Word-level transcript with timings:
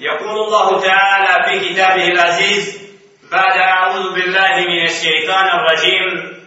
يقول 0.00 0.38
الله 0.44 0.80
تعالى 0.80 1.44
في 1.44 1.68
كتابه 1.68 2.08
العزيز 2.08 2.80
بعد 3.32 3.56
أعوذ 3.58 4.14
بالله 4.14 4.56
من 4.56 4.84
الشيطان 4.84 5.46
الرجيم 5.46 6.40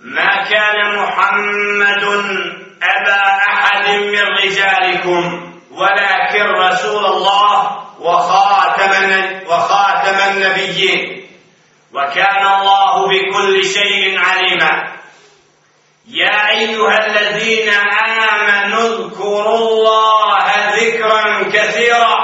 ما 0.00 0.44
كان 0.50 0.96
محمد 0.98 2.04
أبا 2.82 3.22
أحد 3.48 3.88
من 3.88 4.20
رجالكم 4.20 5.52
ولكن 5.70 6.42
رسول 6.42 7.06
الله 7.06 7.80
وخاتم 8.00 9.22
وخاتم 9.46 10.18
النبيين 10.30 11.26
وكان 11.92 12.46
الله 12.46 13.08
بكل 13.08 13.64
شيء 13.64 14.18
عليما. 14.18 14.94
يا 16.08 16.50
أيها 16.50 17.06
الذين 17.06 17.68
آمنوا 17.68 18.88
اذكروا 18.88 19.58
الله 19.58 20.44
ذكرا 20.76 21.42
كثيرا. 21.42 22.23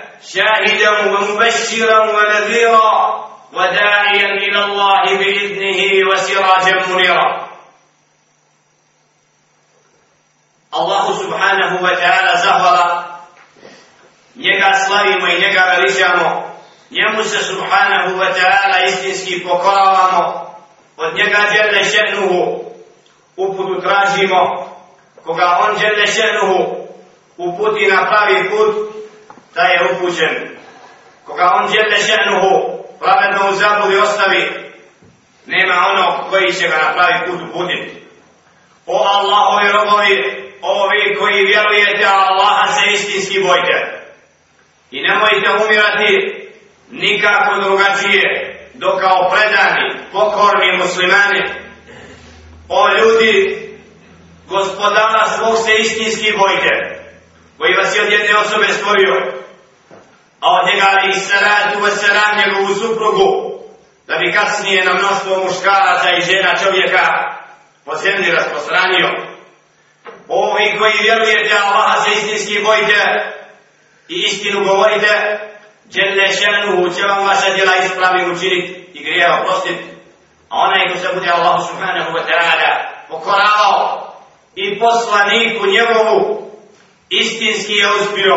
شاهدا 0.22 0.90
ومبشرا 0.90 1.98
ونذيرا 2.16 3.26
وداعيا 3.52 4.30
إلى 4.30 4.64
الله 4.64 5.02
بإذنه 5.18 6.10
وسراجا 6.10 6.86
منيرا 6.88 7.46
الله 10.74 11.04
سبحانه 11.22 11.82
وتعالى 11.82 12.32
زهر 12.44 13.06
njega 14.36 14.74
slavimo 14.86 15.26
i 15.28 15.40
njega 15.40 15.62
veličamo, 15.76 16.50
njemu 16.90 17.24
se 17.24 17.44
subhanahu 17.44 18.18
wa 18.20 18.28
ta'ala 18.34 18.84
istinski 18.88 19.44
pokoravamo, 19.44 20.54
od 20.96 21.14
njega 21.14 21.38
djele 21.52 21.84
še'nuhu 21.84 22.64
uputu 23.36 23.80
tražimo, 23.80 24.66
koga 25.24 25.58
on 25.68 25.78
djele 25.78 26.06
še'nuhu 26.06 26.86
uputi 27.36 27.86
na 27.86 28.06
pravi 28.10 28.50
put, 28.50 28.76
da 29.55 29.61
je 29.61 29.87
upućen. 29.91 30.57
Koga 31.25 31.51
on 31.53 31.71
djele 31.71 31.97
še'nuhu 31.97 32.81
pravedno 32.99 33.49
u 33.49 33.53
zabudi 33.53 33.97
ostavi, 33.97 34.49
nema 35.45 35.75
onog 35.89 36.29
koji 36.29 36.53
će 36.53 36.67
ga 36.67 36.75
na 36.75 36.93
pravi 36.93 37.25
put 37.25 37.41
uputiti. 37.49 38.01
O 38.85 38.97
Allahovi 38.97 39.71
robovi, 39.71 40.43
ovi 40.61 41.15
koji 41.19 41.45
vjerujete, 41.45 42.05
Allaha 42.05 42.67
se 42.73 42.93
istinski 42.93 43.43
bojte. 43.43 44.01
I 44.91 45.01
nemojte 45.01 45.65
umirati 45.65 46.41
nikako 46.91 47.59
drugačije, 47.61 48.51
do 48.73 48.97
kao 49.01 49.29
predani, 49.29 49.95
pokorni 50.11 50.77
muslimani. 50.77 51.41
O 52.69 52.87
ljudi, 52.97 53.57
gospodara 54.47 55.27
svog 55.37 55.57
se 55.57 55.73
istinski 55.79 56.33
bojte, 56.37 57.01
koji 57.61 57.73
vas 57.73 57.95
je 57.95 58.01
od 58.01 58.11
jedne 58.11 58.37
osobe 58.37 58.67
stvorio, 58.67 59.15
a 60.39 60.47
od 60.57 60.63
njega 60.67 60.85
ali 60.91 61.09
i 61.09 61.19
salatu 61.19 61.77
wasalam 61.85 62.31
njegovu 62.37 62.75
suprugu, 62.75 63.29
da 64.07 64.17
bi 64.17 64.33
kasnije 64.33 64.85
na 64.85 64.93
mnoštvo 64.93 65.43
muškaraca 65.43 66.09
i 66.17 66.21
žena 66.21 66.51
čovjeka 66.63 67.03
po 67.85 67.95
zemlji 67.95 68.31
rasprostranio. 68.31 69.09
Ovi 70.27 70.77
koji 70.79 70.93
vjerujete, 71.01 71.55
Allaha 71.65 72.01
se 72.01 72.11
istinski 72.11 72.63
bojite 72.63 72.99
i 74.09 74.15
istinu 74.27 74.65
govorite, 74.65 75.39
Đelle 75.93 76.27
še'nuhu 76.39 76.95
će 76.95 77.03
vam 77.07 77.27
vaša 77.27 77.53
djela 77.55 77.75
ispravim 77.75 78.31
učiniti 78.31 78.89
i 78.93 79.03
grije 79.03 79.33
oprostiti. 79.33 79.83
A 80.49 80.59
onaj 80.59 80.93
ko 80.93 80.99
se 80.99 81.13
bude 81.13 81.29
Allah 81.29 81.67
subhanahu 81.67 82.11
wa 82.11 82.23
ta'ala 82.29 82.71
pokoravao 83.09 84.13
i 84.55 84.79
poslaniku 84.79 85.65
njegovu 85.65 86.50
istinski 87.11 87.73
je 87.73 87.87
uspio. 87.93 88.35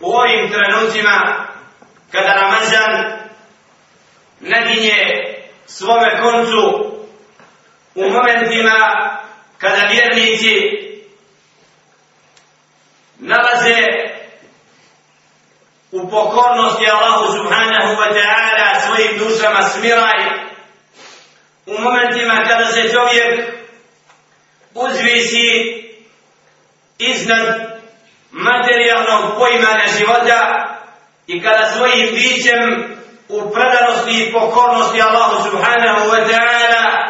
U 0.00 0.12
ovim 0.12 0.52
trenucima 0.52 1.46
kada 2.12 2.32
Ramazan 2.32 3.18
naginje 4.40 4.96
svome 5.66 6.20
koncu 6.22 6.92
u 7.94 8.10
momentima 8.10 9.10
kada 9.58 9.88
vjernici 9.90 10.54
nalaze 13.18 13.86
u 15.92 16.10
pokornosti 16.10 16.90
Allahu 16.90 17.38
subhanahu 17.38 17.94
wa 17.94 18.08
ta'ala 18.14 18.80
svojim 18.86 19.18
dušama 19.18 19.62
smiraj 19.62 20.46
u 21.66 21.80
momentima 21.80 22.44
kada 22.48 22.72
se 22.72 22.82
čovjek 22.92 23.56
uzvisi 24.74 25.85
iznad 26.98 27.76
materijalnog 28.30 29.38
poimanja 29.38 29.86
života 29.98 30.66
i 31.26 31.42
kada 31.42 31.70
svojim 31.76 32.14
bićem 32.14 32.96
u 33.28 33.50
predanosti 33.50 34.22
i 34.22 34.32
pokornosti 34.32 35.02
Allahu 35.02 35.50
subhanahu 35.50 36.10
wa 36.10 36.28
ta'ala 36.28 37.06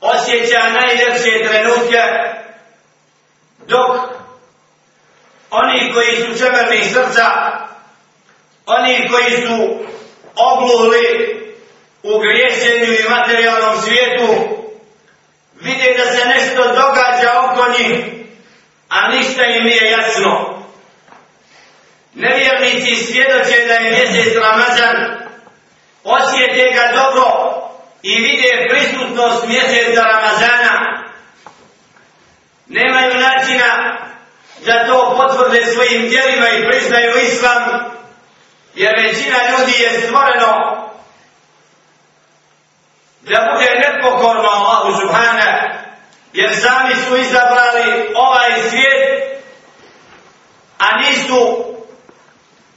osjeća 0.00 0.60
najljepše 0.72 1.48
trenutke 1.48 2.02
dok 3.66 4.16
oni 5.50 5.92
koji 5.92 6.16
su 6.16 6.44
čemerni 6.44 6.84
srca, 6.84 7.26
oni 8.66 9.08
koji 9.08 9.46
su 9.46 9.78
obluhli 10.36 11.36
u 12.02 12.18
griješenju 12.18 12.92
i 12.92 13.08
materijalnom 13.10 13.82
svijetu, 13.82 14.34
vide 15.60 15.94
da 15.98 16.12
se 16.12 16.24
nešto 16.26 16.62
događa 16.62 17.32
oko 17.44 17.72
njih, 17.78 18.04
a 18.96 19.08
ništa 19.08 19.44
im 19.44 19.64
nije 19.64 19.90
jasno. 19.90 20.62
Nevjernici 22.14 23.04
svjedoče 23.04 23.66
da 23.66 23.74
je 23.74 23.90
mjesec 23.90 24.34
Ramazan, 24.34 24.96
osjete 26.04 26.74
ga 26.74 26.92
dobro 26.94 27.26
i 28.02 28.20
vide 28.20 28.66
prisutnost 28.68 29.46
mjeseca 29.46 30.02
Ramazana. 30.02 31.02
Nemaju 32.66 33.14
načina 33.14 33.98
da 34.66 34.86
to 34.86 35.16
potvrde 35.16 35.66
svojim 35.66 36.08
djelima 36.08 36.48
i 36.48 36.68
priznaju 36.68 37.12
islam, 37.22 37.62
jer 38.74 38.94
većina 39.02 39.36
ljudi 39.50 39.82
je 39.82 40.00
stvoreno 40.00 40.76
da 43.20 43.52
bude 43.52 43.70
nepokorno 43.84 44.45
sami 46.60 46.94
su 46.94 47.16
izabrali 47.16 48.14
ovaj 48.14 48.62
svijet, 48.70 49.40
a 50.78 51.00
nisu 51.00 51.64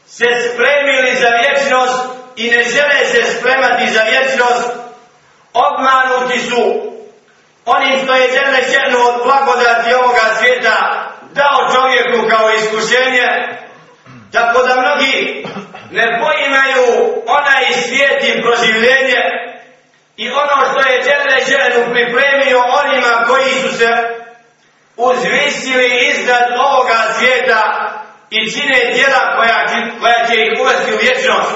se 0.07 0.25
spremili 0.25 1.15
za 1.19 1.29
vječnost 1.29 2.03
i 2.35 2.49
ne 2.49 2.63
žele 2.63 3.05
se 3.11 3.39
spremati 3.39 3.93
za 3.93 4.01
vječnost, 4.01 4.69
obmanuti 5.53 6.39
su 6.39 6.89
onim 7.65 7.99
što 8.03 8.15
je 8.15 8.31
žele 8.31 8.61
ženu 8.73 8.97
od 9.09 9.23
blagodati 9.23 9.93
ovoga 9.93 10.35
svijeta, 10.39 10.77
dao 11.31 11.69
čovjeku 11.73 12.29
kao 12.29 12.51
iskušenje, 12.51 13.27
tako 14.31 14.63
da 14.67 14.81
mnogi 14.81 15.45
ne 15.91 16.19
poimaju 16.21 16.85
onaj 17.27 17.73
svijet 17.73 18.23
i 18.23 18.41
proživljenje 18.41 19.38
i 20.23 20.29
ono 20.31 20.71
što 20.71 20.89
je 20.89 21.03
Đele 21.03 21.45
Đelenu 21.47 21.93
pripremio 21.93 22.59
onima 22.83 23.25
koji 23.27 23.53
su 23.61 23.77
se 23.77 23.89
uzvisili 24.97 26.11
iznad 26.11 26.45
ovoga 26.57 27.13
svijeta 27.17 27.91
i 28.29 28.51
čine 28.51 28.93
djela 28.93 29.35
koja, 29.35 29.65
koja 29.99 30.27
će 30.27 30.35
ih 30.35 30.59
uvesti 30.61 30.93
u 30.93 30.97
vječnost. 30.97 31.51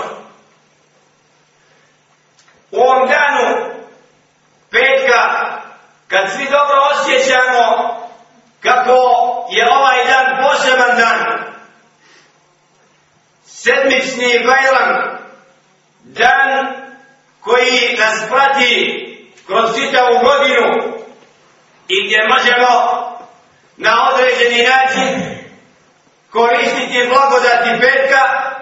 U 2.71 2.77
ovom 2.81 3.09
danu 3.09 3.73
petka, 4.71 5.21
kad 6.07 6.31
svi 6.31 6.45
dobro 6.45 6.77
osjećamo 6.91 7.65
kako 8.59 8.95
je 9.49 9.69
ovaj 9.71 10.05
dan 10.05 10.43
poseban 10.43 10.97
dan. 10.97 11.43
Sedmični 13.45 14.45
Bajlan, 14.45 15.17
dan 16.03 16.82
koji 17.43 17.97
nas 17.99 18.29
prati 18.29 19.03
kroz 19.47 19.75
čitavu 19.75 20.19
godinu 20.23 20.97
i 21.87 22.05
gdje 22.05 22.27
možemo 22.27 22.69
na 23.77 24.09
određeni 24.13 24.63
način 24.63 25.37
koristiti 26.31 27.09
blagodati 27.09 27.81
petka 27.81 28.53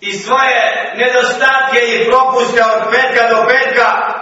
i 0.00 0.12
svoje 0.12 0.92
nedostatke 0.96 1.78
i 1.78 2.06
propuste 2.08 2.64
od 2.64 2.82
petka 2.90 3.28
do 3.28 3.46
petka. 3.48 4.14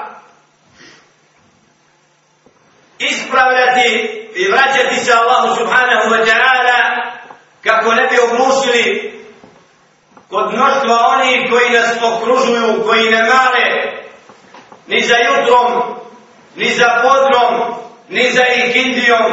Ispravljati 2.99 3.89
i 4.35 4.49
vraćati 4.51 4.97
se 5.05 5.13
Allahu 5.13 5.57
subhanahu 5.57 6.09
wa 6.15 6.27
ta'ala 6.27 7.03
kako 7.63 7.93
ne 7.93 8.07
bi 8.07 8.19
oglušili 8.19 9.22
kod 10.33 10.53
mnoštva 10.53 10.97
oni 11.17 11.51
koji 11.51 11.71
nas 11.71 11.97
okružuju, 12.03 12.85
koji 12.87 13.11
ne 13.11 13.23
male 13.23 13.93
ni 14.87 15.03
za 15.03 15.17
jutrom, 15.17 15.83
ni 16.57 16.69
za 16.71 16.87
podrom, 17.03 17.75
ni 18.09 18.31
za 18.31 18.43
ikindijom, 18.47 19.33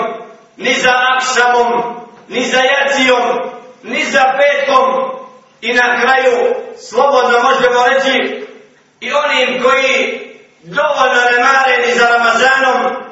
ni 0.57 0.73
za 0.73 0.91
akšamom, 1.15 1.83
ni 2.27 2.43
za 2.43 2.61
jacijom, 2.61 3.39
ni 3.83 4.03
za 4.03 4.23
petkom 4.37 5.11
i 5.61 5.73
na 5.73 6.01
kraju 6.01 6.55
slobodno 6.89 7.39
možemo 7.43 7.85
reći 7.87 8.45
i 8.99 9.11
onim 9.13 9.63
koji 9.63 10.19
dovoljno 10.63 11.21
ne 11.31 11.43
mare 11.43 11.87
ni 11.87 11.93
za 11.93 12.07
Ramazanom 12.07 13.03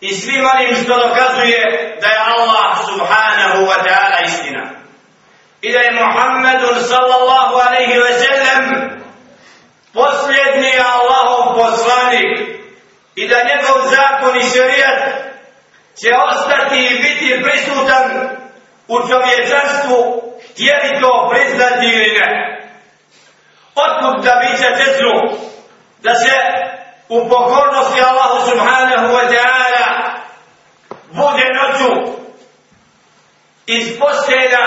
i 0.00 0.14
svim 0.14 0.44
onim 0.54 0.84
što 0.84 1.08
dokazuje 1.08 1.96
da 2.00 2.06
je 2.06 2.24
Allah 2.36 2.78
subhanahu 2.86 3.66
wa 3.66 3.76
ta'ala 3.84 4.26
istina. 4.26 4.81
I 5.62 5.72
da 5.72 5.78
je 5.78 5.92
Muhammedun 5.92 6.84
sallallahu 6.84 7.54
alaihi 7.54 8.00
ve 8.00 8.12
sellem 8.12 8.64
posljedni 9.92 10.72
Allahov 10.94 11.56
poslanik 11.56 12.40
i 13.14 13.28
da 13.28 13.36
njegov 13.36 13.78
zakon 13.90 14.36
i 14.36 14.42
šarijat 14.42 14.98
će 16.00 16.10
ostati 16.30 16.76
i 16.76 17.02
biti 17.02 17.42
prisutan 17.42 18.28
u 18.88 18.96
čovječanstvu 19.08 20.22
htjeli 20.50 21.00
to 21.00 21.30
priznati 21.30 21.86
ili 21.86 22.18
ne. 22.18 22.58
Otkud 23.74 24.24
da 24.24 24.40
biće 24.40 24.68
cesnu 24.76 25.38
da 26.02 26.14
se 26.14 26.36
u 27.08 27.28
pokornosti 27.28 28.00
Allahu 28.00 28.50
subhanahu 28.50 29.06
wa 29.06 29.24
ta'ala 29.32 29.86
bude 31.12 31.46
noću 31.54 32.12
iz 33.66 33.98
postelja 33.98 34.66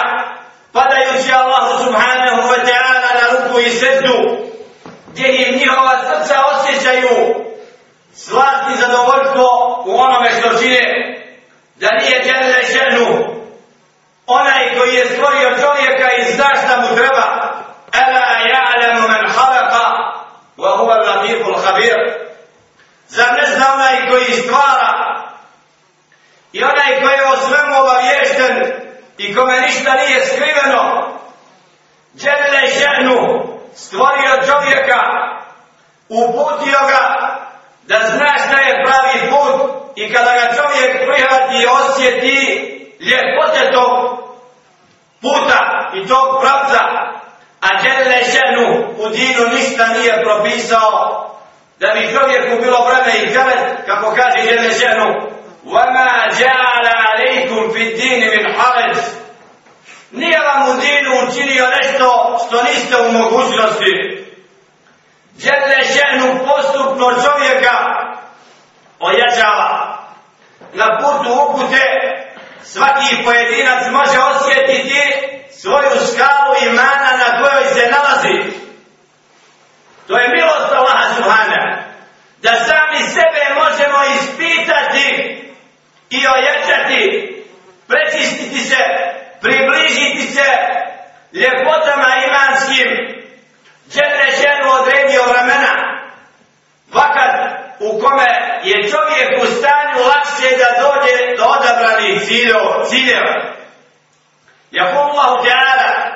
padajući 0.76 1.32
Allahu 1.34 1.84
subhanahu 1.84 2.42
wa 2.52 2.60
ta'ala 2.68 3.10
na 3.20 3.26
ruku 3.32 3.60
i 3.60 3.70
srdu 3.70 4.18
gdje 5.08 5.28
im 5.28 5.58
njihova 5.60 6.02
srca 6.04 6.36
osjećaju 6.54 7.36
slast 8.14 8.64
i 8.74 8.82
zadovoljstvo 8.82 9.48
u 9.86 10.00
onome 10.00 10.30
što 10.40 10.60
čine 10.60 10.84
da 11.76 11.88
nije 11.92 12.24
djelile 12.24 12.62
ženu, 12.74 13.36
onaj 14.28 14.78
koji 14.78 14.94
je 14.96 15.06
stvorio 15.06 15.50
čovjeka 15.50 16.12
i 16.18 16.34
zna 16.34 16.50
šta 16.64 16.82
mu 16.82 16.96
treba 16.96 17.56
Ela 17.94 18.26
ja'lamu 18.54 19.08
man 19.08 19.26
khalaqa 19.36 19.86
wa 20.58 20.78
huwa 20.78 20.94
al-latiful 21.00 21.62
khabir. 21.64 21.98
Zar 23.08 23.34
ne 23.34 23.56
zna 23.56 23.74
onaj 23.74 24.10
koji 24.10 24.42
stvara 24.42 25.22
i 26.54 26.64
onaj 26.64 27.02
koji 27.02 27.14
je 27.14 27.26
o 27.26 27.38
svemu 27.38 27.80
obavješten 27.82 28.85
i 29.18 29.36
kome 29.36 29.62
ništa 29.62 29.94
nije 29.94 30.26
skriveno 30.26 31.12
Djelile 32.14 32.70
šernu 32.80 33.44
stvorio 33.76 34.32
čovjeka 34.48 35.02
uputio 36.10 36.80
ga 36.88 37.04
da 37.84 38.00
zna 38.08 38.34
šta 38.46 38.60
je 38.60 38.84
pravi 38.86 39.30
put 39.30 39.72
i 39.96 40.14
kada 40.14 40.32
ga 40.32 40.56
čovjek 40.56 40.92
prihvati 40.92 41.56
i 41.64 41.68
osjeti 41.68 42.40
ljepote 43.00 43.72
tog 43.74 44.20
puta 45.22 45.92
i 45.96 46.08
tog 46.08 46.42
pravca 46.42 46.80
a 47.62 47.82
djelile 47.82 48.24
šernu 48.24 48.86
u 48.98 49.10
dinu 49.10 49.48
ništa 49.54 49.88
nije 49.88 50.24
propisao 50.24 51.26
da 51.80 51.88
bi 51.88 52.14
čovjeku 52.14 52.64
bilo 52.64 52.88
vreme 52.88 53.20
i 53.20 53.34
kalet, 53.34 53.86
kako 53.86 54.16
kaže 54.16 54.50
žele 54.50 54.70
ženu, 54.72 55.35
وَمَا 55.65 56.29
جَعَلَ 56.41 56.87
عَلَيْكُمْ 56.87 57.71
فِي 57.71 57.83
الدِّينِ 57.83 58.21
مِنْ 58.31 58.55
حَرَجِ 58.55 58.97
Nije 60.11 60.39
vam 60.39 60.69
u 60.69 60.81
dinu 60.81 61.11
učinio 61.29 61.67
nešto 61.83 62.39
što 62.47 62.63
niste 62.63 62.97
u 62.97 63.13
mogućnosti. 63.13 64.27
Žele 65.39 65.79
ženu 65.97 66.39
postupno 66.47 67.07
čovjeka 67.25 67.77
ojačava. 69.01 69.99
Na 70.75 70.99
putu 71.01 71.33
upute 71.33 71.85
svaki 72.63 73.25
pojedinac 73.25 73.87
može 73.91 74.19
osjetiti 74.21 75.03
svoju 75.53 75.91
skalu 76.13 76.55
imana 76.63 77.11
na 77.19 77.39
kojoj 77.39 77.65
se 77.75 77.91
nalazi. 77.91 78.53
To 80.07 80.19
je 80.19 80.29
milost 80.29 80.73
Allaha 80.73 81.15
Subhana. 81.15 81.83
Da 82.43 82.51
sami 82.51 83.09
sebe 83.09 83.43
možemo 83.55 83.99
ispitati 84.15 85.34
i 86.15 86.21
ojačati, 86.27 87.35
prečistiti 87.89 88.59
se, 88.59 88.85
približiti 89.41 90.33
se 90.33 90.49
ljepotama 91.33 92.09
imanskim, 92.27 92.91
džene 93.91 94.27
ženu 94.41 94.73
odredio 94.81 95.23
vremena, 95.23 95.73
vakat 96.93 97.61
u 97.81 98.01
kome 98.01 98.27
je 98.65 98.91
čovjek 98.91 99.43
u 99.43 99.47
stanju 99.47 100.07
lakše 100.07 100.57
da 100.57 100.83
dođe 100.83 101.37
do 101.37 101.45
odabranih 101.45 102.23
ciljeva. 102.89 103.61
يقول 104.73 105.11
الله 105.11 105.49
تعالى 105.49 106.13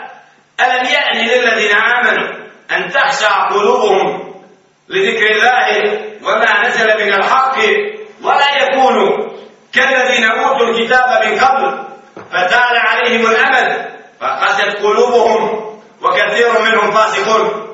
ألم 0.61 0.85
يأن 0.85 1.17
للذين 1.17 1.77
آمنوا 1.77 2.29
أن 2.71 2.91
تخشع 2.91 3.49
قلوبهم 3.49 4.35
لذكر 4.89 5.31
الله 5.31 5.99
وما 6.23 6.69
نزل 6.69 7.05
من 7.05 7.13
الحق 7.13 7.59
ولا 7.59 7.59
يكونوا 7.59 7.59
كالذين 7.59 7.98
أوتوا 10.59 10.69
الكتاب 10.69 11.25
من 11.25 11.39
قبل 11.41 11.85
فتال 12.31 12.77
عليهم 12.77 13.27
الأمل 13.27 13.91
فقست 14.21 14.77
قلوبهم 14.83 15.65
وكثير 16.03 16.61
منهم 16.63 16.91
فاسقون 16.93 17.65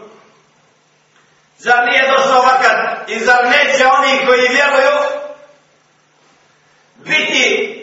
Zar 1.59 1.85
nije 1.85 2.11
došlo 2.11 2.43
vakat 2.43 3.09
i 3.09 3.19
zar 3.19 3.45
neće 3.45 3.87
oni 3.87 4.27
koji 4.27 4.49
vjeruju 4.49 4.99
biti 6.97 7.77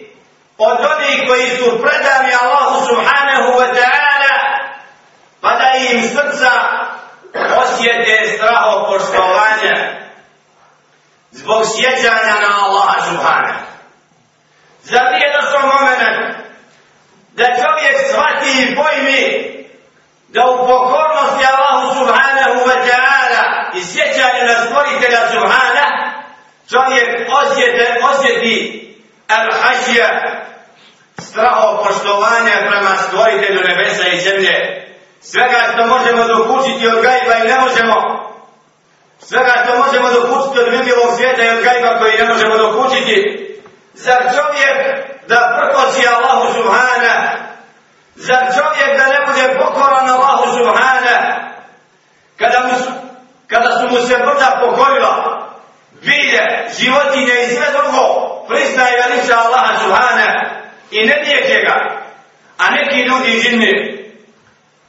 od 0.57 0.77
onih 0.79 1.27
koji 1.27 1.49
su 1.49 1.81
predani 1.81 2.33
Allahu 2.41 2.85
subhanahu 2.87 3.59
wa 3.59 3.67
ta'ala 3.73 4.35
pa 5.41 5.49
da 5.49 5.71
im 5.91 6.01
srca 6.09 6.51
osjete 7.63 8.37
straho 8.37 8.85
poštovanja 8.85 9.97
zbog 11.31 11.63
sjećanja 11.75 12.35
na 12.41 12.65
Allaha 12.65 13.01
Subhana. 13.01 13.60
Zar 14.84 15.04
nije 15.12 15.32
došao 15.36 15.66
moment 15.72 16.02
da 17.32 17.44
čovjek 17.44 17.96
shvati 18.10 18.50
i 18.62 18.74
pojmi 18.76 19.22
da 20.28 20.40
u 20.50 20.56
pokornosti 20.66 21.44
Allahu 21.52 21.98
Subhanahu 21.98 22.58
wa 22.68 22.78
ta'ala 22.88 23.44
i 23.74 23.80
sjećanje 23.84 24.42
na 24.48 24.54
stvoritelja 24.64 25.20
Subhana 25.32 25.86
čovjek 26.70 27.28
osjeti, 27.42 27.82
osjeti 28.10 28.56
al-hašija 29.28 30.08
straho 31.18 31.84
poštovanja 31.84 32.56
prema 32.70 32.96
stvoritelju 32.96 33.60
nebesa 33.68 34.08
i 34.08 34.20
zemlje. 34.20 34.54
Svega 35.20 35.60
što 35.72 35.86
možemo 35.86 36.24
dokučiti 36.24 36.86
od 36.86 37.02
gajba 37.02 37.34
i 37.44 37.48
ne 37.48 37.58
možemo 37.60 37.94
svega 39.18 39.64
što 39.64 39.78
možemo 39.78 40.08
dokučiti 40.10 40.60
od 40.60 40.68
vidljivog 40.70 41.08
svijeta 41.16 41.44
i 41.44 41.48
od 41.48 41.62
gajba 41.64 41.98
koji 41.98 42.18
ne 42.18 42.24
možemo 42.24 42.56
dokučiti 42.56 43.16
zar 43.94 44.22
čovjek 44.22 44.76
da 45.28 45.58
prkosi 45.58 46.08
Allahu 46.08 46.52
Subhana 46.52 47.36
zar 48.14 48.44
čovjek 48.56 48.98
da 48.98 49.06
ne 49.06 49.26
bude 49.26 49.58
pokoran 49.58 50.08
Allahu 50.10 50.58
Subhana 50.58 51.16
kada, 52.38 52.60
mu, 52.60 52.72
kada 53.46 53.78
su 53.78 53.88
mu 53.90 54.06
se 54.06 54.16
brda 54.16 54.60
pokorila 54.60 55.42
bilje, 55.92 56.68
životinje 56.78 57.34
i 57.42 57.54
sve 57.54 57.66
drugo 57.72 58.04
priznaje 58.48 59.02
veliča 59.02 59.38
Allaha 59.38 59.78
Subhana 59.78 60.42
i 60.90 61.06
ne 61.06 61.22
dijeće 61.24 61.60
ga 61.66 62.02
a 62.58 62.70
neki 62.70 63.00
ljudi 63.00 63.36
izimni 63.36 64.02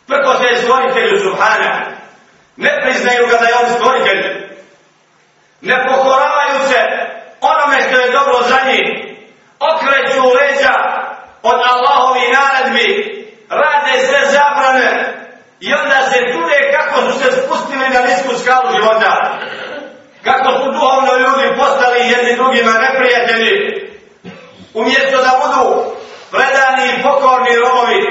Prko 0.08 0.38
se 0.38 0.44
je 0.44 0.62
stvoritelju 0.62 1.20
Subhana. 1.20 1.86
Ne 2.58 2.82
priznaju 2.82 3.28
ga 3.28 3.38
da 3.38 3.46
je 3.46 3.56
on 3.64 3.76
stvoritelj. 3.76 4.22
Ne 5.62 5.86
pokoravaju 5.88 6.33
onome 7.64 7.84
što 7.88 8.00
je 8.00 8.12
dobro 8.12 8.38
za 8.50 8.60
njih. 8.70 8.88
Okreću 9.72 10.22
leđa 10.38 10.76
od 11.44 11.60
Allahovi 11.72 12.26
naredbi. 12.38 12.88
Rade 13.50 14.06
sve 14.08 14.22
zabrane. 14.32 15.14
I 15.60 15.74
onda 15.74 16.10
se 16.10 16.18
čude 16.32 16.58
kako 16.76 17.02
su 17.02 17.20
se 17.20 17.32
spustili 17.32 17.90
na 17.90 18.02
nisku 18.02 18.44
skalu 18.44 18.68
života. 18.76 19.40
Kako 20.24 20.50
su 20.58 20.72
duhovno 20.72 21.14
ljudi 21.18 21.58
postali 21.58 22.10
jedni 22.10 22.36
drugima 22.36 22.72
neprijatelji. 22.72 23.54
Umjesto 24.74 25.18
da 25.18 25.32
budu 25.42 25.84
predani 26.32 26.86
i 26.90 27.04
pokorni 27.04 27.56
robovi 27.56 28.02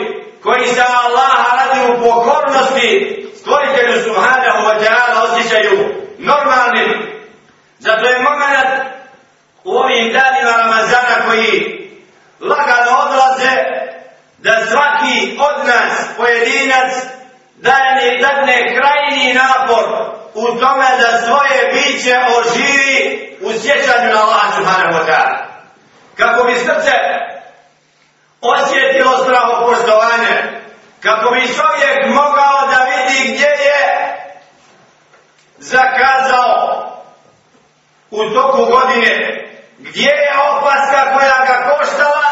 koji 0.42 0.66
se 0.66 0.82
Allaha 1.04 1.56
radi 1.56 1.80
u 1.92 2.00
pokornosti 2.04 2.90
stvoritelju 3.36 4.04
Subhanahu 4.04 4.60
wa 4.68 4.76
ta'ala 4.82 5.18
osjećaju 5.22 5.78
normalnim. 6.18 7.12
Zato 7.78 8.06
je 8.06 8.22
u 9.64 9.70
ovim 9.70 10.12
danima 10.12 10.56
Ramazana 10.56 11.26
koji 11.26 11.82
lagano 12.40 12.98
odlaze 13.06 13.56
da 14.38 14.66
svaki 14.70 15.38
od 15.38 15.66
nas, 15.66 16.16
pojedinac, 16.16 16.92
daje 17.56 18.18
dadne 18.20 18.76
krajni 18.76 19.34
napor 19.34 19.84
u 20.34 20.42
tome 20.42 20.86
da 21.00 21.18
svoje 21.26 21.72
biće 21.72 22.18
oživi 22.38 23.36
u 23.40 23.52
sjećanju 23.52 24.14
na 24.14 24.22
Allah 24.22 24.54
subhanahu 24.56 24.98
wa 24.98 25.06
ta'ala. 25.06 25.36
Kako 26.16 26.44
bi 26.44 26.54
srce 26.54 26.92
osjetilo 28.40 29.18
strahopoštovanje, 29.24 30.62
kako 31.00 31.30
bi 31.30 31.40
čovjek 31.40 32.06
mogao 32.06 32.66
da 32.70 32.84
vidi 32.84 33.34
gdje 33.34 33.46
je 33.46 33.82
zakazao 35.58 36.88
u 38.10 38.30
toku 38.30 38.64
godine, 38.64 39.41
gdje 39.92 40.12
je 40.24 40.30
opaska 40.50 41.00
koja 41.14 41.38
ga 41.46 41.56
koštala, 41.68 42.24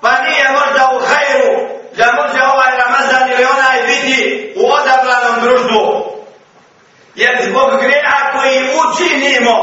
pa 0.00 0.10
nije 0.24 0.44
možda 0.50 0.82
u 0.96 0.98
hajru 1.08 1.68
da 1.96 2.06
može 2.12 2.44
ovaj 2.44 2.72
Ramazan 2.78 3.30
ili 3.30 3.44
onaj 3.44 3.82
vidi 3.86 4.52
u 4.56 4.72
odabranom 4.72 5.40
društvu. 5.40 6.14
Jer 7.14 7.34
zbog 7.48 7.70
greha 7.80 8.32
koji 8.32 8.70
učinimo, 8.82 9.56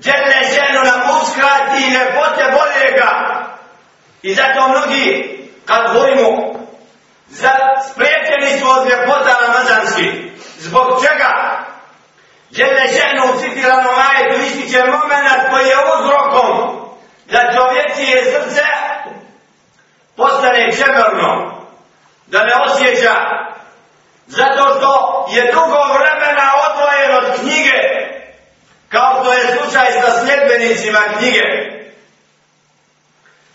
džene 0.00 0.40
ženu 0.54 0.80
nam 0.84 1.00
uskrati 1.22 1.90
ljepote 1.94 2.44
boljega. 2.56 3.10
I 4.22 4.34
zato 4.34 4.68
mnogi, 4.68 5.38
kad 5.64 5.96
volimo, 5.96 6.54
za 7.28 7.52
spriječeni 7.90 8.60
su 8.60 8.66
od 8.68 8.86
ljepota 8.88 9.36
ramazanski. 9.46 10.30
Zbog 10.58 10.86
čega? 11.02 11.53
Džene 12.53 12.87
ženu 12.87 13.33
u 13.33 13.39
citiranom 13.39 13.95
ajetu 14.09 14.41
ističe 14.45 14.79
moment 14.79 15.49
koji 15.51 15.67
je 15.67 15.75
uzrokom 15.95 16.79
da 17.25 17.53
čovječije 17.55 18.23
srce 18.23 18.65
postane 20.15 20.71
čemerno, 20.77 21.61
da 22.27 22.39
ne 22.43 22.53
osjeća, 22.65 23.15
zato 24.27 24.75
što 24.77 25.25
je 25.29 25.51
dugo 25.51 25.79
vremena 25.93 26.51
odvojen 26.69 27.11
od 27.17 27.39
knjige, 27.39 27.79
kao 28.89 29.23
to 29.23 29.33
je 29.33 29.57
slučaj 29.57 29.91
sa 29.91 30.25
sljedbenicima 30.25 30.99
knjige. 31.17 31.79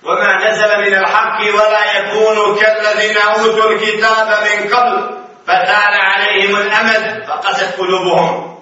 وما 0.05 0.51
نزل 0.51 0.81
من 0.81 0.95
الحق 0.95 1.41
ولا 1.41 1.85
يكونوا 1.99 2.57
كالذين 2.61 3.17
اوتوا 3.19 3.71
الكتاب 3.71 4.29
من 4.29 4.75
قبل 4.75 5.19
فطال 5.47 5.95
عليهم 6.01 6.57
الامد 6.57 7.25
فقست 7.29 7.79
قلوبهم 7.79 8.55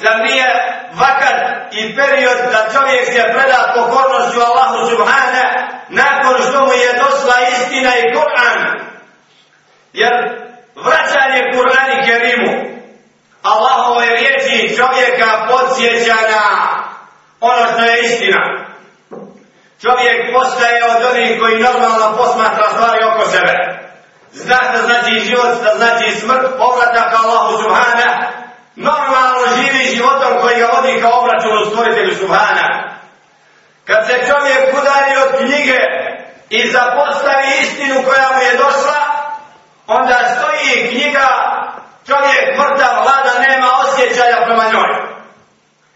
Zar 0.00 0.16
nije 0.26 0.46
vakat 0.94 1.38
i 1.72 1.96
period 1.96 2.38
da 2.52 2.72
čovjek 2.72 3.04
se 3.06 3.22
preda 3.34 3.72
pokornošću 3.74 4.40
Allahu 4.40 4.90
Subhane 4.90 5.44
nakon 5.88 6.34
što 6.48 6.66
mu 6.66 6.72
je 6.72 6.92
došla 6.92 7.36
istina 7.52 7.90
i 7.98 8.14
Kur'an? 8.14 8.58
Jer 9.92 10.12
vraćanje 10.74 11.40
Kur'an 11.54 11.88
i 11.94 12.06
Kerimu 12.06 12.52
Allahove 13.42 14.06
riječi 14.06 14.76
čovjeka 14.76 15.46
podsjeća 15.50 16.14
na 16.14 16.44
ono 17.40 17.72
što 17.72 17.82
je 17.84 18.02
istina. 18.04 18.42
Čovjek 19.82 20.32
postaje 20.34 20.84
od 20.84 21.04
onih 21.10 21.40
koji 21.40 21.62
normalno 21.62 22.16
posmatra 22.16 22.70
stvari 22.72 23.04
oko 23.04 23.30
sebe. 23.30 23.54
Zna 24.32 24.56
što 24.56 24.86
znači 24.86 25.20
život, 25.20 25.50
što 25.58 25.76
znači 25.76 26.20
smrt, 26.20 26.46
povratak 26.58 27.12
Allahu 27.22 27.62
Subhane, 27.62 28.43
normalno 28.76 29.40
živi 29.56 29.84
životom 29.96 30.32
koji 30.40 30.56
ga 30.60 30.66
vodi 30.66 31.00
kao 31.00 31.20
obračun 31.20 31.62
u 31.62 31.66
stvoritelju 31.70 32.14
Subhana. 32.14 32.66
Kad 33.84 34.06
se 34.06 34.14
čovjek 34.28 34.74
udari 34.78 35.14
od 35.24 35.38
knjige 35.38 35.78
i 36.50 36.70
zapostavi 36.70 37.46
istinu 37.60 37.94
koja 38.04 38.28
mu 38.34 38.42
je 38.42 38.56
došla, 38.56 39.00
onda 39.86 40.18
stoji 40.34 40.88
knjiga, 40.88 41.28
čovjek 42.06 42.58
mrtav, 42.58 42.94
vlada, 43.02 43.32
nema 43.48 43.68
osjećaja 43.84 44.44
prema 44.46 44.64
njoj. 44.72 45.13